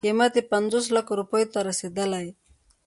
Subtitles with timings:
[0.07, 2.19] قیمت یې پنځوس لکو روپیو ته رسېدله.